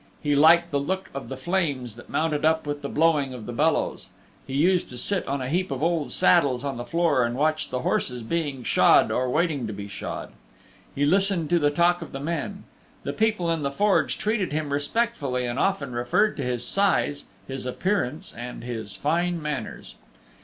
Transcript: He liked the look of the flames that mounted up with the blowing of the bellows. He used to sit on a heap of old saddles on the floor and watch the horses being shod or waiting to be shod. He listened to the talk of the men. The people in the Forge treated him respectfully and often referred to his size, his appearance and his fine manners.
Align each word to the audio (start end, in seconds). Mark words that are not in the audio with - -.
He 0.19 0.33
liked 0.35 0.71
the 0.71 0.79
look 0.79 1.11
of 1.13 1.29
the 1.29 1.37
flames 1.37 1.95
that 1.95 2.09
mounted 2.09 2.43
up 2.43 2.65
with 2.65 2.81
the 2.81 2.89
blowing 2.89 3.35
of 3.35 3.45
the 3.45 3.51
bellows. 3.53 4.07
He 4.47 4.55
used 4.55 4.89
to 4.89 4.97
sit 4.97 5.27
on 5.27 5.43
a 5.43 5.47
heap 5.47 5.69
of 5.69 5.83
old 5.83 6.11
saddles 6.11 6.65
on 6.65 6.77
the 6.77 6.85
floor 6.85 7.23
and 7.23 7.35
watch 7.35 7.69
the 7.69 7.81
horses 7.81 8.23
being 8.23 8.63
shod 8.63 9.11
or 9.11 9.29
waiting 9.29 9.67
to 9.67 9.73
be 9.73 9.87
shod. 9.87 10.31
He 10.95 11.05
listened 11.05 11.51
to 11.51 11.59
the 11.59 11.69
talk 11.69 12.01
of 12.01 12.13
the 12.13 12.19
men. 12.19 12.63
The 13.03 13.13
people 13.13 13.51
in 13.51 13.61
the 13.61 13.69
Forge 13.69 14.17
treated 14.17 14.51
him 14.51 14.73
respectfully 14.73 15.45
and 15.45 15.59
often 15.59 15.93
referred 15.93 16.35
to 16.37 16.43
his 16.43 16.65
size, 16.65 17.25
his 17.47 17.67
appearance 17.67 18.33
and 18.35 18.63
his 18.63 18.95
fine 18.95 19.39
manners. 19.39 19.93